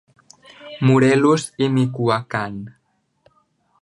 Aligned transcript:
Morelos 0.87 1.43
i 1.65 1.67
Michoacán. 1.75 2.57